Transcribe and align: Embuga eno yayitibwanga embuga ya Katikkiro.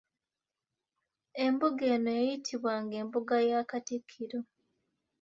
Embuga 1.45 1.83
eno 1.93 2.09
yayitibwanga 2.19 2.95
embuga 3.03 3.35
ya 3.49 3.59
Katikkiro. 3.69 4.39